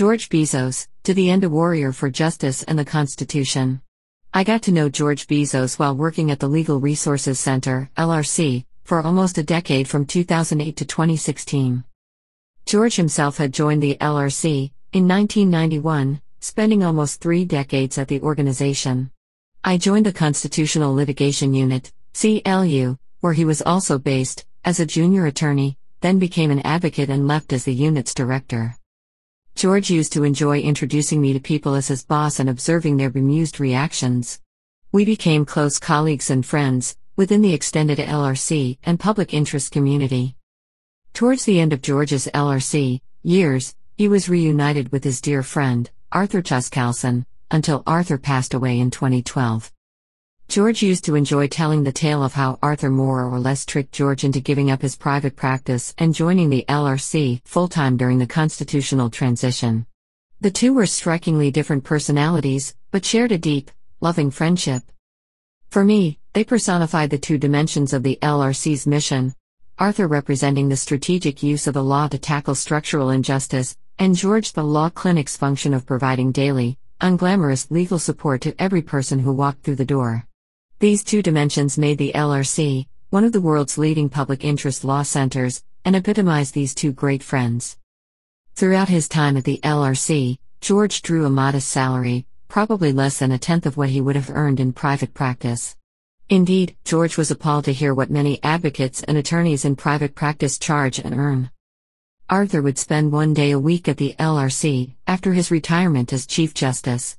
[0.00, 3.82] George Bizos, to the end a warrior for justice and the Constitution.
[4.32, 9.02] I got to know George Bizos while working at the Legal Resources Center, LRC, for
[9.02, 11.84] almost a decade from 2008 to 2016.
[12.64, 19.10] George himself had joined the LRC in 1991, spending almost three decades at the organization.
[19.62, 25.26] I joined the Constitutional Litigation Unit, CLU, where he was also based, as a junior
[25.26, 28.76] attorney, then became an advocate and left as the unit's director.
[29.60, 33.60] George used to enjoy introducing me to people as his boss and observing their bemused
[33.60, 34.40] reactions.
[34.90, 40.34] We became close colleagues and friends, within the extended LRC and public interest community.
[41.12, 46.40] Towards the end of George's LRC years, he was reunited with his dear friend, Arthur
[46.40, 49.70] Chaskalson, until Arthur passed away in 2012.
[50.50, 54.24] George used to enjoy telling the tale of how Arthur more or less tricked George
[54.24, 59.10] into giving up his private practice and joining the LRC full time during the constitutional
[59.10, 59.86] transition.
[60.40, 63.70] The two were strikingly different personalities, but shared a deep,
[64.00, 64.82] loving friendship.
[65.68, 69.36] For me, they personified the two dimensions of the LRC's mission
[69.78, 74.64] Arthur representing the strategic use of the law to tackle structural injustice, and George the
[74.64, 79.76] law clinic's function of providing daily, unglamorous legal support to every person who walked through
[79.76, 80.26] the door.
[80.80, 85.62] These two dimensions made the LRC one of the world's leading public interest law centers
[85.84, 87.76] and epitomized these two great friends.
[88.54, 93.38] Throughout his time at the LRC, George drew a modest salary, probably less than a
[93.38, 95.76] tenth of what he would have earned in private practice.
[96.30, 100.98] Indeed, George was appalled to hear what many advocates and attorneys in private practice charge
[100.98, 101.50] and earn.
[102.30, 106.54] Arthur would spend one day a week at the LRC after his retirement as Chief
[106.54, 107.18] Justice.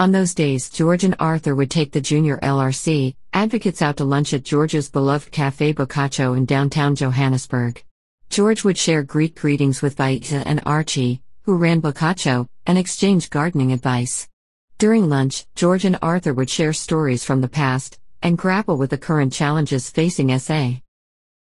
[0.00, 4.32] On those days, George and Arthur would take the junior LRC advocates out to lunch
[4.32, 7.82] at George's beloved Cafe Boccaccio in downtown Johannesburg.
[8.30, 13.72] George would share Greek greetings with Vaita and Archie, who ran Boccaccio, and exchange gardening
[13.72, 14.28] advice.
[14.78, 18.98] During lunch, George and Arthur would share stories from the past and grapple with the
[18.98, 20.74] current challenges facing SA.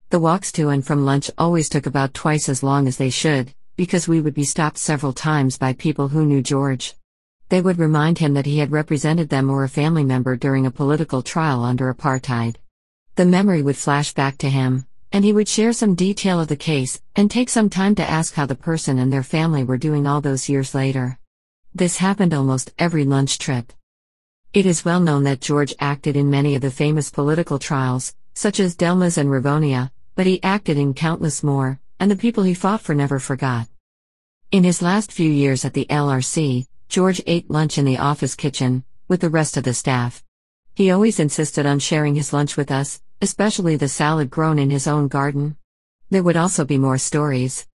[0.08, 3.54] The walks to and from lunch always took about twice as long as they should,
[3.76, 6.96] because we would be stopped several times by people who knew George.
[7.50, 10.70] They would remind him that he had represented them or a family member during a
[10.70, 12.54] political trial under apartheid.
[13.16, 16.54] The memory would flash back to him, and he would share some detail of the
[16.54, 20.06] case and take some time to ask how the person and their family were doing
[20.06, 21.18] all those years later.
[21.74, 23.72] This happened almost every lunch trip.
[24.52, 28.60] It is well known that George acted in many of the famous political trials, such
[28.60, 32.80] as Delmas and Rivonia, but he acted in countless more, and the people he fought
[32.80, 33.66] for never forgot.
[34.52, 38.82] In his last few years at the LRC, George ate lunch in the office kitchen,
[39.06, 40.24] with the rest of the staff.
[40.74, 44.88] He always insisted on sharing his lunch with us, especially the salad grown in his
[44.88, 45.56] own garden.
[46.10, 47.68] There would also be more stories.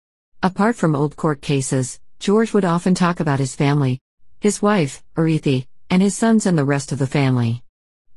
[0.43, 4.01] Apart from old court cases, George would often talk about his family,
[4.41, 7.63] his wife, Arethe, and his sons and the rest of the family.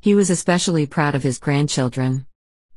[0.00, 2.26] He was especially proud of his grandchildren.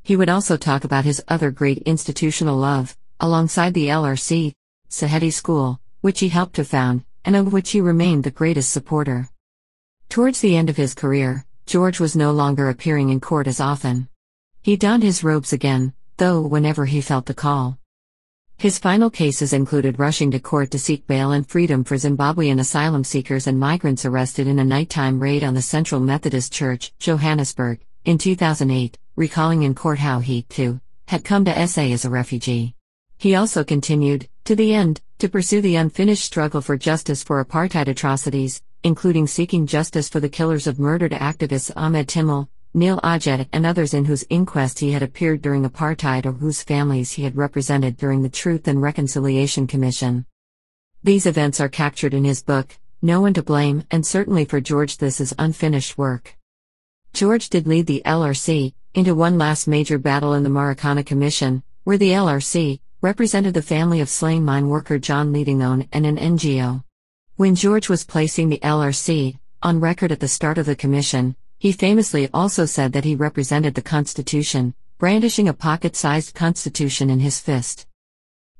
[0.04, 4.54] He would also talk about his other great institutional love, alongside the LRC,
[4.92, 9.30] Saheti School, which he helped to found, and of which he remained the greatest supporter.
[10.10, 14.10] Towards the end of his career, George was no longer appearing in court as often.
[14.62, 17.78] He donned his robes again, though whenever he felt the call.
[18.58, 23.04] His final cases included rushing to court to seek bail and freedom for Zimbabwean asylum
[23.04, 28.20] seekers and migrants arrested in a nighttime raid on the Central Methodist Church, Johannesburg, in
[28.20, 32.76] 2008, recalling in court how he, too, had come to SA as a refugee.
[33.18, 37.88] He also continued, to the end, to pursue the unfinished struggle for justice for apartheid
[37.88, 43.64] atrocities, including seeking justice for the killers of murdered activists Ahmed Timol, Neil Aggett, and
[43.64, 47.98] others in whose inquest he had appeared during apartheid or whose families he had represented
[47.98, 50.26] during the Truth and Reconciliation Commission.
[51.04, 54.98] These events are captured in his book, No One to Blame, and certainly for George
[54.98, 56.36] this is unfinished work.
[57.14, 62.00] George did lead the LRC into one last major battle in the Marikana Commission, where
[62.00, 66.84] the LRC, represented the family of slain mine worker John Leadington and an NGO.
[67.36, 71.72] When George was placing the LRC on record at the start of the commission, he
[71.72, 77.40] famously also said that he represented the Constitution, brandishing a pocket sized Constitution in his
[77.40, 77.88] fist.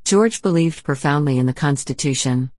[0.04, 2.52] George believed profoundly in the Constitution.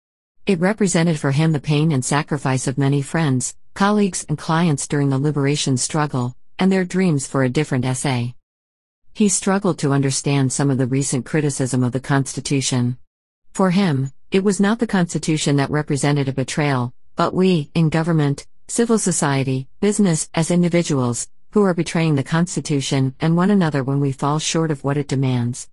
[0.45, 5.09] It represented for him the pain and sacrifice of many friends, colleagues, and clients during
[5.09, 8.27] the liberation struggle, and their dreams for a different SA.
[9.15, 12.97] He struggled to understand some of the recent criticism of the Constitution.
[13.51, 18.47] For him, it was not the Constitution that represented a betrayal, but we, in government,
[18.67, 24.11] civil society, business, as individuals, who are betraying the Constitution and one another when we
[24.11, 25.69] fall short of what it demands.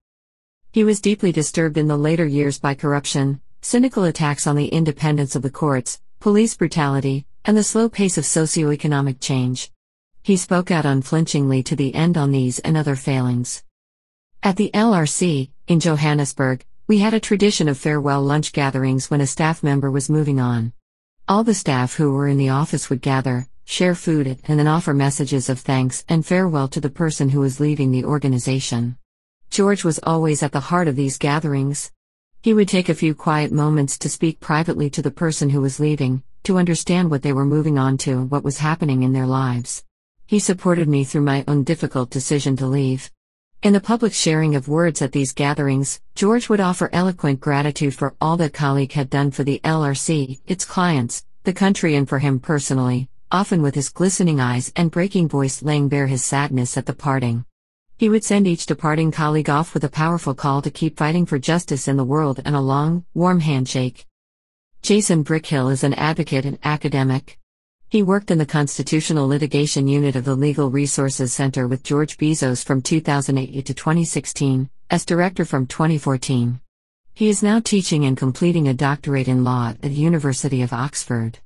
[0.70, 5.34] He was deeply disturbed in the later years by corruption, cynical attacks on the independence
[5.34, 9.72] of the courts, police brutality, and the slow pace of socio-economic change.
[10.22, 13.62] He spoke out unflinchingly to the end on these and other failings.
[14.43, 19.26] At the LRC, in Johannesburg, we had a tradition of farewell lunch gatherings when a
[19.26, 20.75] staff member was moving on.
[21.26, 24.93] All the staff who were in the office would gather, share food, and then offer
[24.93, 28.99] messages of thanks and farewell to the person who was leaving the organization.
[29.49, 31.93] George was always at the heart of these gatherings.
[32.43, 35.81] He would take a few quiet moments to speak privately to the person who was
[35.81, 39.26] leaving, to understand what they were moving on to, and what was happening in their
[39.26, 39.82] lives.
[40.31, 43.11] He supported me through my own difficult decision to leave.
[43.65, 48.15] In the public sharing of words at these gatherings, George would offer eloquent gratitude for
[48.21, 52.38] all that colleague had done for the LRC, its clients, the country, and for him
[52.38, 56.94] personally, often with his glistening eyes and breaking voice laying bare his sadness at the
[56.94, 57.44] parting.
[57.99, 61.41] He would send each departing colleague off with a powerful call to keep fighting for
[61.41, 64.06] justice in the world and a long, warm handshake.
[64.81, 67.39] Jason Brickhill is an advocate and academic.
[67.90, 72.64] He worked in the Constitutional Litigation Unit of the Legal Resources Center with George Bizos
[72.64, 76.60] from 2008 to 2016, as director from 2014.
[77.14, 81.40] He is now teaching and completing a doctorate in law at the University of Oxford.